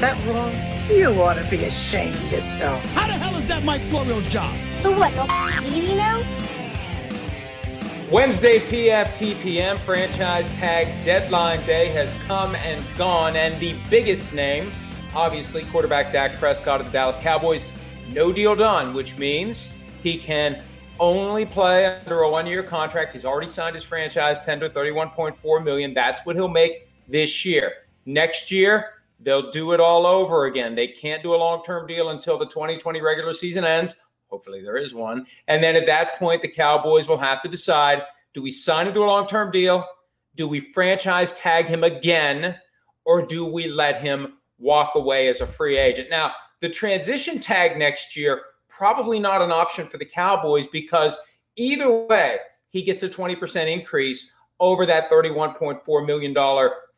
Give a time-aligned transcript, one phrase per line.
[0.00, 0.88] Was that wrong?
[0.88, 2.82] You ought to be ashamed of yourself.
[2.94, 4.56] How the hell is that Mike Florio's job?
[4.76, 6.22] So what, no TV now?
[8.10, 14.72] Wednesday, PFTPM franchise tag deadline day has come and gone, and the biggest name,
[15.14, 17.66] obviously, quarterback Dak Prescott of the Dallas Cowboys,
[18.08, 19.68] no deal done, which means
[20.02, 20.62] he can
[20.98, 23.12] only play under a one-year contract.
[23.12, 25.92] He's already signed his franchise tender, 31.4 million.
[25.92, 27.74] That's what he'll make this year.
[28.06, 30.74] Next year, they'll do it all over again.
[30.74, 33.94] They can't do a long-term deal until the 2020 regular season ends.
[34.28, 35.26] Hopefully, there is one.
[35.48, 38.94] And then at that point, the Cowboys will have to decide do we sign him
[38.94, 39.84] to a long term deal?
[40.36, 42.56] Do we franchise tag him again?
[43.04, 46.10] Or do we let him walk away as a free agent?
[46.10, 51.16] Now, the transition tag next year, probably not an option for the Cowboys because
[51.56, 52.36] either way,
[52.68, 56.34] he gets a 20% increase over that $31.4 million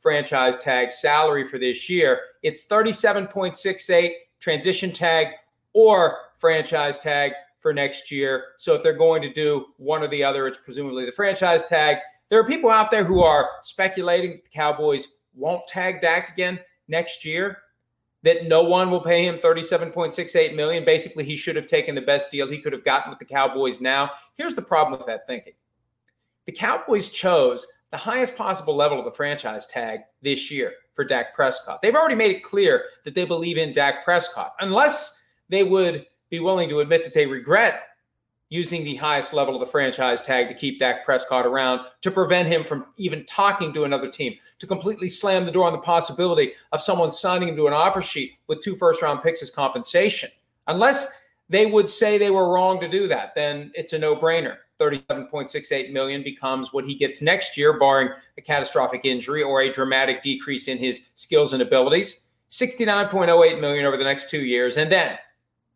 [0.03, 2.21] franchise tag salary for this year.
[2.43, 5.29] It's 37.68 transition tag
[5.73, 8.47] or franchise tag for next year.
[8.59, 11.99] So if they're going to do one or the other, it's presumably the franchise tag.
[12.29, 17.25] There are people out there who are speculating the Cowboys won't tag Dak again next
[17.25, 17.59] year.
[18.25, 20.85] That no one will pay him 37.68 million.
[20.85, 23.81] Basically, he should have taken the best deal he could have gotten with the Cowboys
[23.81, 24.11] now.
[24.37, 25.55] Here's the problem with that thinking.
[26.47, 31.35] The Cowboys chose the highest possible level of the franchise tag this year for Dak
[31.35, 31.83] Prescott.
[31.83, 34.55] They've already made it clear that they believe in Dak Prescott.
[34.61, 37.83] Unless they would be willing to admit that they regret
[38.49, 42.49] using the highest level of the franchise tag to keep Dak Prescott around, to prevent
[42.49, 46.53] him from even talking to another team, to completely slam the door on the possibility
[46.73, 50.31] of someone signing him to an offer sheet with two first round picks as compensation.
[50.67, 54.57] Unless they would say they were wrong to do that, then it's a no brainer.
[54.83, 60.23] 37.68 million becomes what he gets next year, barring a catastrophic injury or a dramatic
[60.23, 62.29] decrease in his skills and abilities.
[62.51, 64.77] 69.08 million over the next two years.
[64.77, 65.17] And then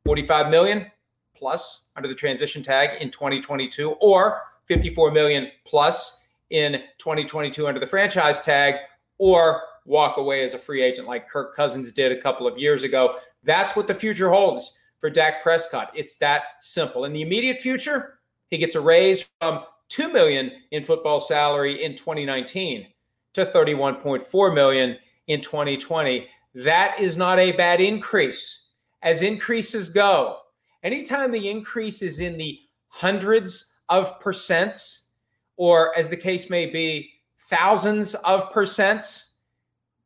[0.05, 0.91] 45 million
[1.34, 7.87] plus under the transition tag in 2022 or 54 million plus in 2022 under the
[7.87, 8.77] franchise tag
[9.19, 12.83] or walk away as a free agent like Kirk Cousins did a couple of years
[12.83, 13.17] ago.
[13.44, 15.93] That's what the future holds for Dak Prescott.
[15.94, 17.05] It's that simple.
[17.05, 18.16] In the immediate future,
[18.51, 22.87] he gets a raise from 2 million in football salary in 2019
[23.34, 24.97] to 31.4 million
[25.27, 26.27] in 2020.
[26.55, 28.67] That is not a bad increase
[29.06, 30.39] as increases go,
[30.83, 32.59] anytime the increase is in the
[32.89, 35.11] hundreds of percents,
[35.56, 37.11] or as the case may be,
[37.49, 39.37] thousands of percents,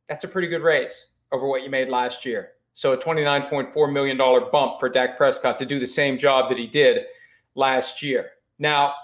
[0.07, 2.51] that's a pretty good raise over what you made last year.
[2.75, 6.67] So a $29.4 million bump for Dak Prescott to do the same job that he
[6.67, 7.07] did
[7.55, 8.31] last year.
[8.59, 8.95] Now,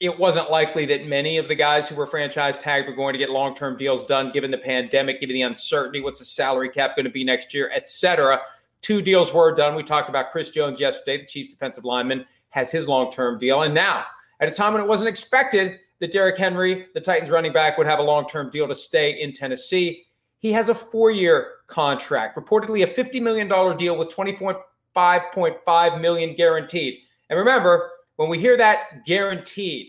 [0.00, 3.18] it wasn't likely that many of the guys who were franchise tagged were going to
[3.18, 7.04] get long-term deals done given the pandemic, given the uncertainty, what's the salary cap going
[7.04, 8.40] to be next year, et cetera.
[8.80, 9.76] Two deals were done.
[9.76, 13.62] We talked about Chris Jones yesterday, the Chiefs defensive lineman, has his long term deal.
[13.62, 14.04] And now,
[14.40, 17.86] at a time when it wasn't expected that Derrick Henry, the Titans running back, would
[17.86, 20.04] have a long term deal to stay in Tennessee,
[20.40, 26.98] he has a four year contract, reportedly a $50 million deal with 25.5 million guaranteed.
[27.30, 29.88] And remember, when we hear that guaranteed,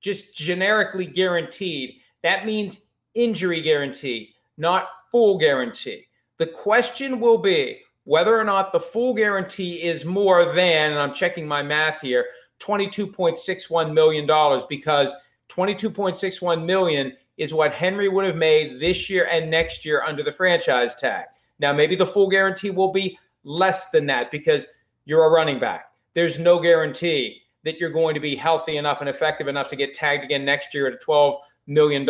[0.00, 6.06] just generically guaranteed, that means injury guarantee, not full guarantee.
[6.38, 11.14] The question will be whether or not the full guarantee is more than, and I'm
[11.14, 12.26] checking my math here,
[12.60, 14.26] $22.61 million
[14.68, 15.12] because
[15.48, 20.32] 22.61 million is what Henry would have made this year and next year under the
[20.32, 21.26] franchise tag.
[21.58, 24.66] Now, maybe the full guarantee will be less than that because
[25.04, 25.91] you're a running back.
[26.14, 29.94] There's no guarantee that you're going to be healthy enough and effective enough to get
[29.94, 31.36] tagged again next year at a $12
[31.66, 32.06] million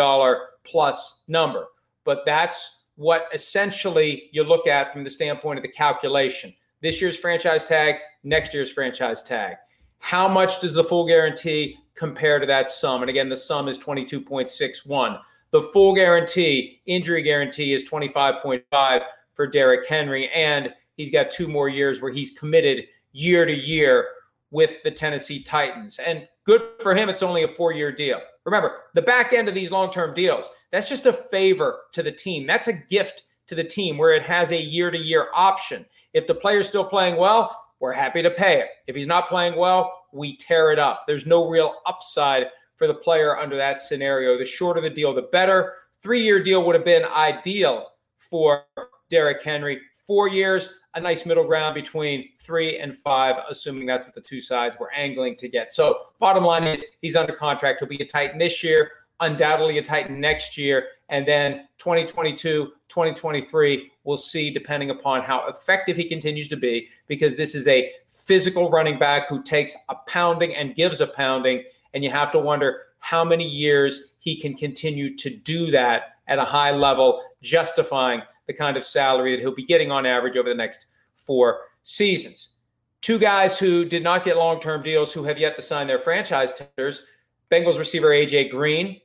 [0.65, 1.67] plus number.
[2.05, 6.55] But that's what essentially you look at from the standpoint of the calculation.
[6.81, 9.57] This year's franchise tag, next year's franchise tag.
[9.99, 13.03] How much does the full guarantee compare to that sum?
[13.03, 15.21] And again, the sum is 22.61.
[15.53, 19.05] The full guarantee, injury guarantee, is 25.5
[19.35, 20.29] for Derrick Henry.
[20.35, 24.09] And he's got two more years where he's committed year to year
[24.51, 25.99] with the Tennessee Titans.
[25.99, 28.21] And good for him, it's only a four year deal.
[28.45, 32.13] Remember, the back end of these long term deals, that's just a favor to the
[32.13, 32.47] team.
[32.47, 35.85] That's a gift to the team where it has a year to year option.
[36.13, 38.69] If the player's still playing well, we're happy to pay it.
[38.87, 41.05] If he's not playing well, we tear it up.
[41.07, 44.39] There's no real upside for the player under that scenario.
[44.39, 45.75] The shorter the deal, the better.
[46.03, 47.89] Three year deal would have been ideal
[48.19, 48.65] for
[49.09, 49.81] Derrick Henry.
[50.07, 54.41] Four years, a nice middle ground between three and five, assuming that's what the two
[54.41, 55.71] sides were angling to get.
[55.71, 57.79] So, bottom line is he's under contract.
[57.79, 58.91] He'll be a Titan this year,
[59.21, 60.89] undoubtedly a Titan next year.
[61.09, 67.37] And then 2022, 2023, we'll see depending upon how effective he continues to be, because
[67.37, 71.63] this is a physical running back who takes a pounding and gives a pounding.
[71.95, 76.39] And you have to wonder how many years he can continue to do that at
[76.39, 80.49] a high level, justifying the kind of salary that he'll be getting on average over
[80.49, 82.55] the next four seasons.
[83.01, 85.99] Two guys who did not get long term deals who have yet to sign their
[85.99, 87.07] franchise tenders
[87.53, 88.99] Bengals receiver AJ Green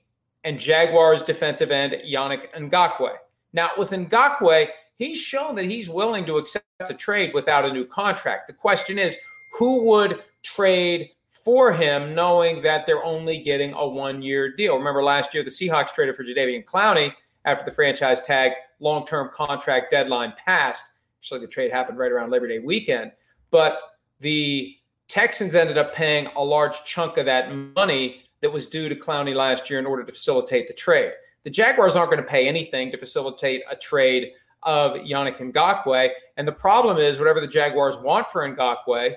[0.45, 3.15] and Jaguars defensive end Yannick Ngakoue.
[3.51, 7.85] Now, with Ngakoue, he's shown that he's willing to accept a trade without a new
[7.85, 8.47] contract.
[8.47, 9.17] The question is,
[9.53, 14.77] who would trade for him knowing that they're only getting a one year deal?
[14.77, 17.11] Remember last year, the Seahawks traded for Jadeveon Clowney
[17.43, 20.83] after the franchise tag long term contract deadline passed.
[21.19, 23.11] Actually, the trade happened right around Labor Day weekend.
[23.51, 23.79] But
[24.19, 24.75] the
[25.07, 29.33] Texans ended up paying a large chunk of that money that was due to Clowney
[29.33, 31.11] last year in order to facilitate the trade.
[31.43, 34.31] The Jaguars aren't going to pay anything to facilitate a trade
[34.63, 36.09] of Yannick Ngakoue.
[36.35, 39.15] And the problem is, whatever the Jaguars want for Ngakoue,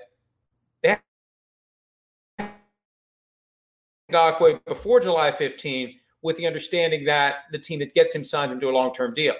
[0.83, 1.01] they have
[4.11, 8.61] Ngakoue before July 15 with the understanding that the team that gets him signs him
[8.61, 9.35] to a long term deal.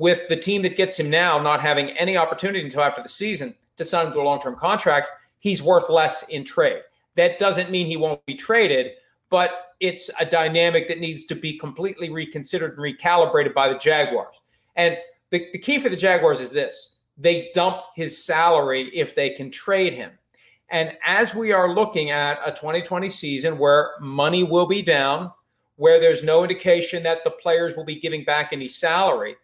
[0.00, 3.54] With the team that gets him now not having any opportunity until after the season
[3.76, 5.10] to sign him to a long term contract,
[5.40, 6.80] he's worth less in trade.
[7.16, 8.92] That doesn't mean he won't be traded,
[9.28, 14.40] but it's a dynamic that needs to be completely reconsidered and recalibrated by the Jaguars.
[14.74, 14.96] And
[15.28, 19.50] the, the key for the Jaguars is this they dump his salary if they can
[19.50, 20.12] trade him.
[20.70, 25.30] And as we are looking at a 2020 season where money will be down,
[25.76, 29.36] where there's no indication that the players will be giving back any salary,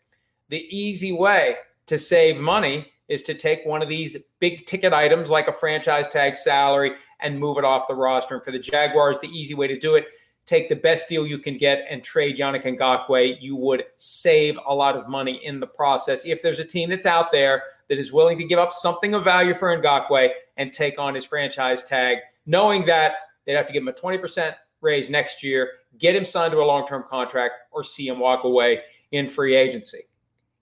[0.49, 1.57] the easy way
[1.87, 6.09] to save money is to take one of these big ticket items like a franchise
[6.09, 8.35] tag salary and move it off the roster.
[8.35, 10.07] And for the Jaguars, the easy way to do it,
[10.45, 13.37] take the best deal you can get and trade Yannick Ngakoue.
[13.41, 16.27] You would save a lot of money in the process.
[16.27, 19.25] If there's a team that's out there that is willing to give up something of
[19.25, 23.15] value for Ngakoue and take on his franchise tag, knowing that
[23.45, 26.65] they'd have to give him a 20% raise next year, get him signed to a
[26.65, 28.81] long term contract, or see him walk away
[29.13, 30.01] in free agency.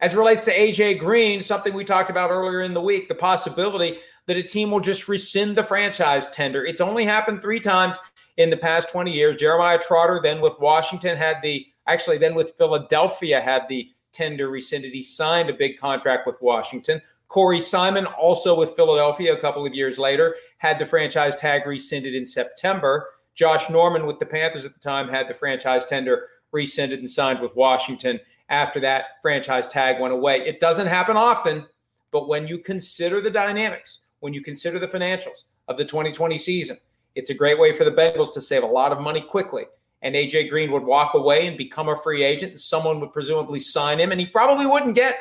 [0.01, 3.15] As it relates to AJ Green, something we talked about earlier in the week, the
[3.15, 6.65] possibility that a team will just rescind the franchise tender.
[6.65, 7.99] It's only happened three times
[8.37, 9.37] in the past 20 years.
[9.37, 14.93] Jeremiah Trotter, then with Washington, had the actually, then with Philadelphia, had the tender rescinded.
[14.93, 17.01] He signed a big contract with Washington.
[17.29, 22.15] Corey Simon, also with Philadelphia a couple of years later, had the franchise tag rescinded
[22.15, 23.09] in September.
[23.35, 27.41] Josh Norman with the Panthers at the time had the franchise tender rescinded and signed
[27.41, 28.21] with Washington
[28.55, 30.37] after that franchise tag went away.
[30.47, 31.67] It doesn't happen often,
[32.11, 36.77] but when you consider the dynamics, when you consider the financials of the 2020 season,
[37.15, 39.65] it's a great way for the Bengals to save a lot of money quickly.
[40.03, 43.59] And AJ Green would walk away and become a free agent, and someone would presumably
[43.59, 45.19] sign him, and he probably wouldn't get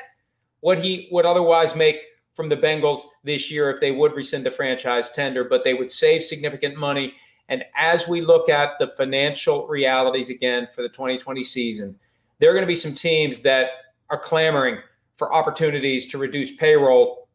[0.59, 2.01] what he would otherwise make
[2.33, 5.89] from the Bengals this year if they would rescind the franchise tender, but they would
[5.89, 7.13] save significant money
[7.49, 11.99] and as we look at the financial realities again for the 2020 season,
[12.39, 13.69] there are going to be some teams that
[14.09, 14.77] are clamoring
[15.17, 17.27] for opportunities to reduce payroll.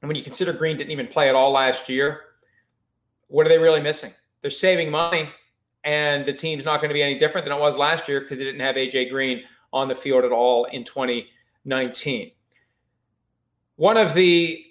[0.00, 2.20] And when you consider Green didn't even play at all last year,
[3.28, 4.12] what are they really missing?
[4.42, 5.28] They're saving money,
[5.84, 8.38] and the team's not going to be any different than it was last year because
[8.38, 9.42] they didn't have AJ Green
[9.72, 12.32] on the field at all in 2019.
[13.76, 14.64] One of the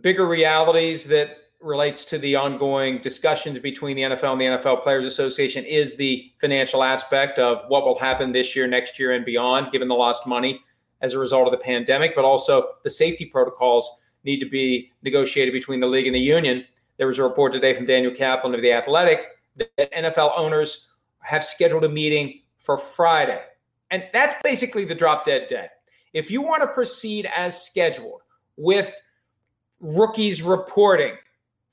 [0.00, 5.04] bigger realities that relates to the ongoing discussions between the NFL and the NFL Players
[5.06, 9.72] Association is the financial aspect of what will happen this year, next year, and beyond,
[9.72, 10.60] given the lost money
[11.00, 15.52] as a result of the pandemic, but also the safety protocols need to be negotiated
[15.52, 16.64] between the league and the union.
[16.98, 20.88] There was a report today from Daniel Kaplan of The Athletic that NFL owners
[21.20, 23.42] have scheduled a meeting for Friday.
[23.90, 25.68] And that's basically the drop dead day.
[26.12, 28.20] If you want to proceed as scheduled
[28.56, 28.94] with
[29.80, 31.14] rookies reporting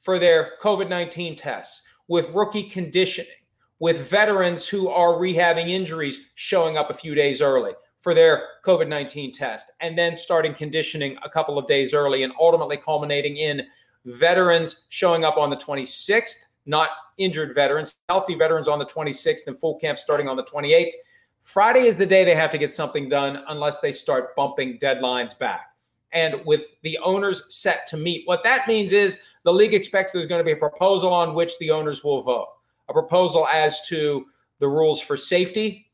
[0.01, 3.31] for their COVID 19 tests, with rookie conditioning,
[3.79, 8.87] with veterans who are rehabbing injuries showing up a few days early for their COVID
[8.87, 13.63] 19 test, and then starting conditioning a couple of days early, and ultimately culminating in
[14.05, 19.57] veterans showing up on the 26th not injured veterans, healthy veterans on the 26th, and
[19.59, 20.91] full camp starting on the 28th.
[21.41, 25.37] Friday is the day they have to get something done unless they start bumping deadlines
[25.37, 25.70] back.
[26.13, 30.25] And with the owners set to meet, what that means is the league expects there's
[30.25, 32.47] going to be a proposal on which the owners will vote,
[32.89, 34.25] a proposal as to
[34.59, 35.87] the rules for safety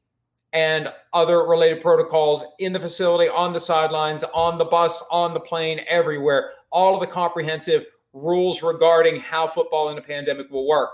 [0.54, 5.40] and other related protocols in the facility, on the sidelines, on the bus, on the
[5.40, 6.52] plane, everywhere.
[6.72, 10.90] All of the comprehensive rules regarding how football in a pandemic will work,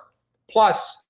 [0.49, 1.03] plus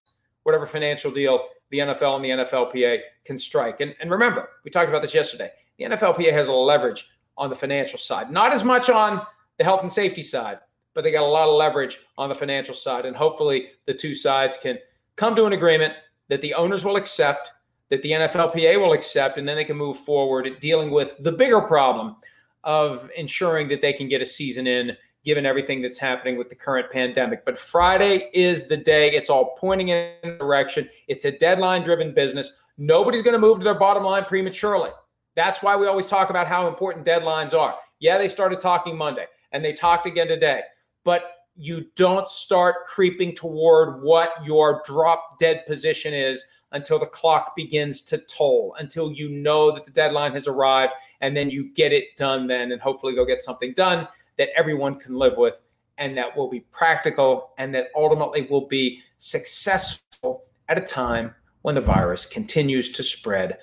[0.43, 3.81] whatever financial deal the NFL and the NFLPA can strike.
[3.81, 5.49] And, and remember, we talked about this yesterday.
[5.79, 9.21] The NFLPA has a leverage on the financial side, not as much on
[9.57, 10.59] the health and safety side,
[10.93, 13.05] but they got a lot of leverage on the financial side.
[13.05, 14.77] And hopefully, the two sides can
[15.15, 15.93] come to an agreement
[16.29, 17.51] that the owners will accept,
[17.89, 21.61] that the NFLPA will accept, and then they can move forward dealing with the bigger
[21.61, 22.15] problem
[22.63, 26.55] of ensuring that they can get a season in given everything that's happening with the
[26.55, 27.45] current pandemic.
[27.45, 29.11] But Friday is the day.
[29.11, 30.89] It's all pointing in direction.
[31.07, 32.51] It's a deadline driven business.
[32.77, 34.89] Nobody's going to move to their bottom line prematurely.
[35.35, 37.75] That's why we always talk about how important deadlines are.
[37.99, 40.61] Yeah, they started talking Monday and they talked again today,
[41.03, 47.55] but you don't start creeping toward what your drop dead position is until the clock
[47.55, 51.93] begins to toll, until you know that the deadline has arrived, and then you get
[51.93, 55.63] it done then, and hopefully they'll get something done that everyone can live with
[55.97, 61.75] and that will be practical and that ultimately will be successful at a time when
[61.75, 63.57] the virus continues to spread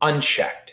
[0.00, 0.71] unchecked.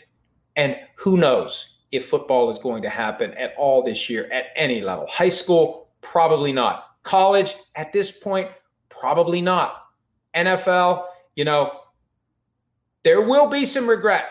[0.60, 4.82] And who knows if football is going to happen at all this year at any
[4.82, 5.06] level.
[5.06, 6.84] High school, probably not.
[7.02, 8.50] College, at this point,
[8.90, 9.86] probably not.
[10.36, 11.80] NFL, you know,
[13.04, 14.26] there will be some regret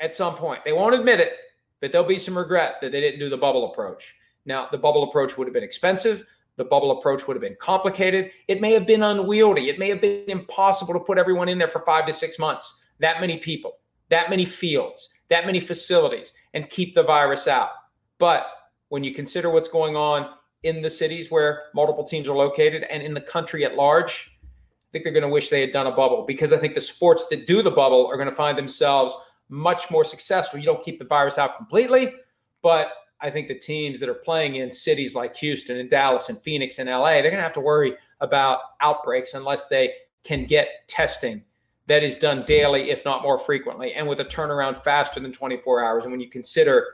[0.00, 0.64] at some point.
[0.64, 1.34] They won't admit it,
[1.78, 4.12] but there'll be some regret that they didn't do the bubble approach.
[4.46, 6.26] Now, the bubble approach would have been expensive.
[6.56, 8.32] The bubble approach would have been complicated.
[8.48, 9.68] It may have been unwieldy.
[9.68, 12.82] It may have been impossible to put everyone in there for five to six months.
[12.98, 17.70] That many people, that many fields, that many facilities, and keep the virus out.
[18.18, 18.46] But
[18.88, 20.28] when you consider what's going on
[20.62, 24.46] in the cities where multiple teams are located and in the country at large, I
[24.92, 27.26] think they're going to wish they had done a bubble because I think the sports
[27.28, 29.16] that do the bubble are going to find themselves
[29.48, 30.58] much more successful.
[30.58, 32.14] You don't keep the virus out completely,
[32.62, 36.38] but I think the teams that are playing in cities like Houston and Dallas and
[36.38, 40.68] Phoenix and LA, they're going to have to worry about outbreaks unless they can get
[40.88, 41.42] testing
[41.86, 45.84] that is done daily, if not more frequently, and with a turnaround faster than 24
[45.84, 46.04] hours.
[46.04, 46.86] And when you consider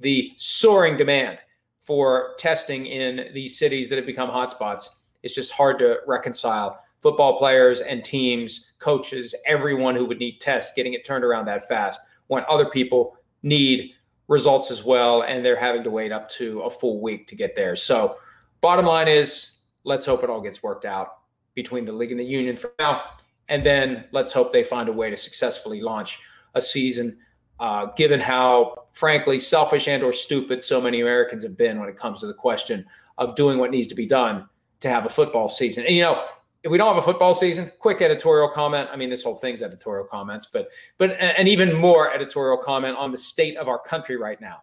[0.00, 1.38] the soaring demand
[1.80, 4.88] for testing in these cities that have become hotspots,
[5.22, 10.72] it's just hard to reconcile football players and teams, coaches, everyone who would need tests
[10.74, 13.92] getting it turned around that fast when other people need
[14.28, 17.56] results as well, and they're having to wait up to a full week to get
[17.56, 17.74] there.
[17.74, 18.16] So,
[18.60, 21.18] bottom line is, let's hope it all gets worked out
[21.54, 23.02] between the league and the union for now,
[23.50, 26.20] and then let's hope they find a way to successfully launch
[26.54, 27.18] a season.
[27.58, 32.20] Uh, given how, frankly, selfish and/or stupid so many Americans have been when it comes
[32.20, 32.86] to the question
[33.18, 34.48] of doing what needs to be done
[34.80, 36.24] to have a football season, and you know,
[36.62, 38.88] if we don't have a football season, quick editorial comment.
[38.92, 43.10] I mean, this whole thing's editorial comments, but but and even more editorial comment on
[43.10, 44.62] the state of our country right now.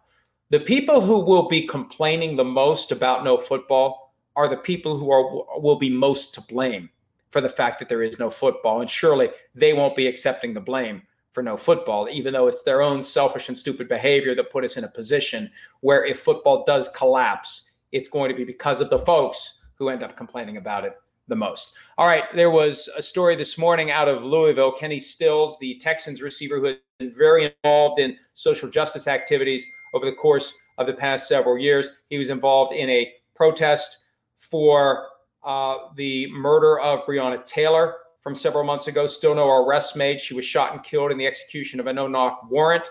[0.50, 5.10] The people who will be complaining the most about no football are the people who
[5.10, 6.90] are will be most to blame
[7.30, 10.60] for the fact that there is no football, and surely they won't be accepting the
[10.60, 14.64] blame for no football, even though it's their own selfish and stupid behavior that put
[14.64, 18.90] us in a position where if football does collapse, it's going to be because of
[18.90, 20.94] the folks who end up complaining about it
[21.28, 21.74] the most.
[21.98, 24.72] All right, there was a story this morning out of Louisville.
[24.72, 30.06] Kenny Stills, the Texans receiver who has been very involved in social justice activities over
[30.06, 31.88] the course of the past several years.
[32.08, 33.98] He was involved in a protest
[34.36, 35.06] for
[35.44, 39.06] uh, the murder of Breonna Taylor from several months ago.
[39.06, 40.20] Still no arrest made.
[40.20, 42.88] She was shot and killed in the execution of a no knock warrant.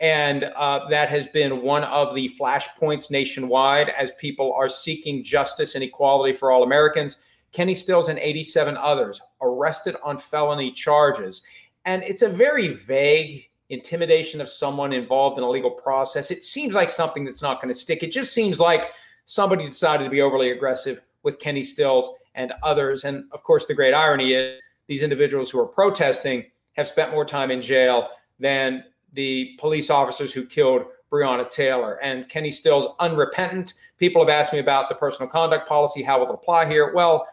[0.00, 5.74] And uh, that has been one of the flashpoints nationwide as people are seeking justice
[5.74, 7.16] and equality for all Americans.
[7.52, 11.42] Kenny Stills and 87 others arrested on felony charges.
[11.84, 16.30] And it's a very vague intimidation of someone involved in a legal process.
[16.30, 18.02] It seems like something that's not going to stick.
[18.02, 18.92] It just seems like
[19.26, 23.04] somebody decided to be overly aggressive with Kenny Stills and others.
[23.04, 27.24] And of course, the great irony is these individuals who are protesting have spent more
[27.24, 32.02] time in jail than the police officers who killed Breonna Taylor.
[32.02, 33.74] And Kenny Stills, unrepentant.
[33.98, 36.02] People have asked me about the personal conduct policy.
[36.02, 36.92] How will it apply here?
[36.94, 37.26] Well,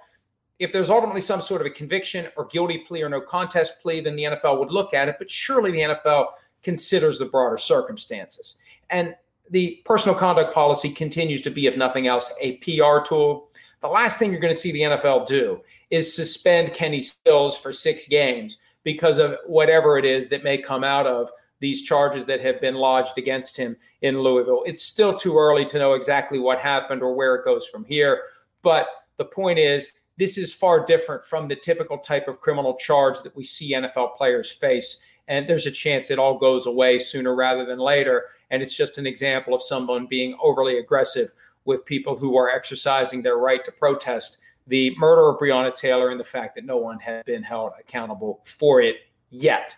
[0.60, 4.01] if there's ultimately some sort of a conviction or guilty plea or no contest plea,
[4.01, 5.15] then the NFL would look at it.
[5.17, 6.27] But surely the NFL
[6.62, 8.58] considers the broader circumstances.
[8.89, 9.15] And
[9.50, 13.48] the personal conduct policy continues to be, if nothing else, a PR tool.
[13.81, 17.71] The last thing you're going to see the NFL do is suspend Kenny Stills for
[17.71, 21.31] six games because of whatever it is that may come out of
[21.62, 24.63] these charges that have been lodged against him in Louisville.
[24.65, 28.21] It's still too early to know exactly what happened or where it goes from here.
[28.62, 33.21] But the point is, this is far different from the typical type of criminal charge
[33.21, 35.01] that we see NFL players face.
[35.29, 38.25] And there's a chance it all goes away sooner rather than later.
[38.50, 41.29] And it's just an example of someone being overly aggressive
[41.65, 44.37] with people who are exercising their right to protest
[44.67, 48.39] the murder of Breonna Taylor and the fact that no one has been held accountable
[48.43, 48.97] for it
[49.29, 49.75] yet.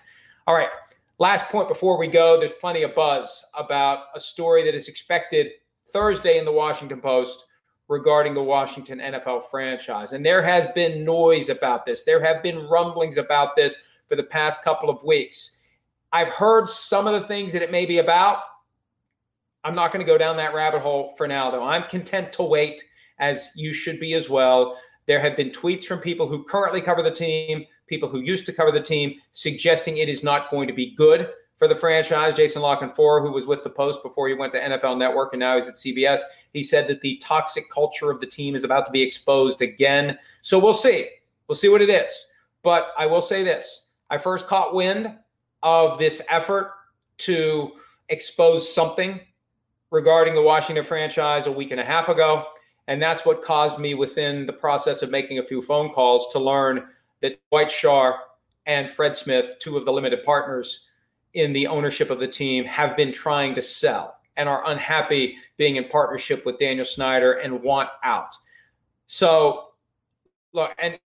[0.47, 0.69] All right.
[1.17, 5.51] Last point before we go there's plenty of buzz about a story that is expected
[5.91, 7.45] Thursday in the Washington Post
[7.87, 10.13] regarding the Washington NFL franchise.
[10.13, 13.75] And there has been noise about this, there have been rumblings about this
[14.07, 15.57] for the past couple of weeks.
[16.13, 18.39] I've heard some of the things that it may be about.
[19.63, 21.63] I'm not going to go down that rabbit hole for now, though.
[21.63, 22.83] I'm content to wait,
[23.19, 24.77] as you should be as well.
[25.05, 28.53] There have been tweets from people who currently cover the team, people who used to
[28.53, 32.33] cover the team, suggesting it is not going to be good for the franchise.
[32.33, 35.39] Jason La Canfora, who was with the Post before he went to NFL Network and
[35.39, 36.21] now he's at CBS,
[36.53, 40.17] he said that the toxic culture of the team is about to be exposed again.
[40.41, 41.07] So we'll see.
[41.47, 42.11] We'll see what it is.
[42.63, 45.15] But I will say this I first caught wind
[45.61, 46.71] of this effort
[47.19, 47.73] to
[48.09, 49.19] expose something
[49.91, 52.45] regarding the Washington franchise a week and a half ago.
[52.87, 56.39] And that's what caused me within the process of making a few phone calls to
[56.39, 56.87] learn
[57.21, 58.17] that Dwight Schar
[58.65, 60.87] and Fred Smith, two of the limited partners,
[61.33, 65.75] in the ownership of the team have been trying to sell and are unhappy being
[65.75, 68.33] in partnership with Daniel Snyder and want out.
[69.05, 69.67] So,
[70.53, 70.97] look, and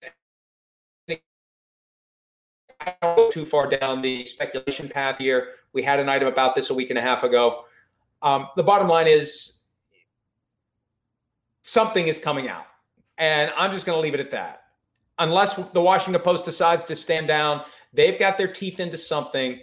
[2.79, 5.49] I don't go too far down the speculation path here.
[5.73, 7.65] We had an item about this a week and a half ago.
[8.25, 9.61] Um, the bottom line is
[11.61, 12.65] something is coming out,
[13.17, 14.63] and I'm just going to leave it at that.
[15.19, 17.61] Unless the Washington Post decides to stand down,
[17.93, 19.61] they've got their teeth into something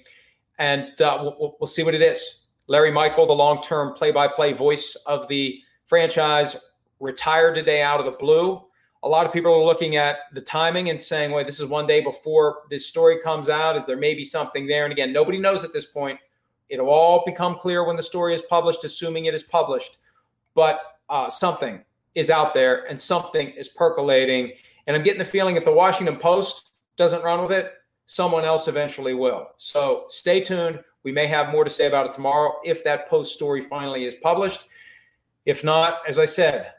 [0.58, 2.44] and uh, we'll, we'll, see what it is.
[2.68, 6.56] Larry Michael, the long term play by play voice of the franchise,
[7.00, 8.62] retired today out of the blue.
[9.02, 11.86] A lot of people are looking at the timing and saying, wait, this is one
[11.86, 13.76] day before this story comes out.
[13.76, 14.84] Is there maybe something there?
[14.84, 16.20] And again, nobody knows at this point.
[16.72, 19.98] It'll all become clear when the story is published, assuming it is published.
[20.54, 20.80] But
[21.10, 24.52] uh, something is out there and something is percolating.
[24.86, 27.74] And I'm getting the feeling if the Washington Post doesn't run with it,
[28.06, 29.48] someone else eventually will.
[29.58, 30.80] So stay tuned.
[31.02, 34.14] We may have more to say about it tomorrow if that post story finally is
[34.14, 34.64] published.
[35.44, 36.72] If not, as I said,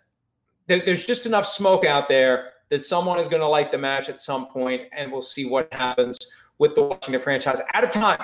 [0.65, 4.19] there's just enough smoke out there that someone is going to light the match at
[4.19, 6.17] some point, and we'll see what happens
[6.57, 8.17] with the Washington franchise at a time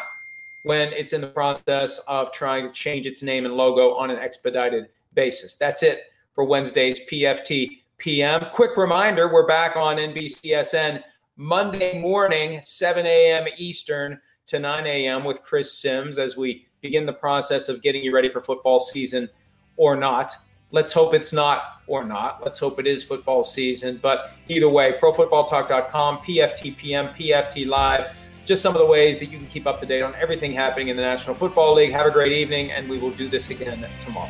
[0.63, 4.17] when it's in the process of trying to change its name and logo on an
[4.17, 5.56] expedited basis.
[5.56, 8.45] That's it for Wednesday's PFT PM.
[8.52, 11.04] Quick reminder we're back on NBCSN
[11.38, 13.48] Monday morning, 7 a.m.
[13.58, 15.24] Eastern to 9 a.m.
[15.24, 19.30] with Chris Sims as we begin the process of getting you ready for football season
[19.78, 20.34] or not.
[20.72, 22.43] Let's hope it's not or not.
[22.43, 24.00] Let's hope it is football season.
[24.02, 28.15] But either way, profootballtalk.com, PFTPM, PFT Live,
[28.49, 30.88] just some of the ways that you can keep up to date on everything happening
[30.88, 31.91] in the National Football League.
[31.91, 34.27] Have a great evening, and we will do this again tomorrow.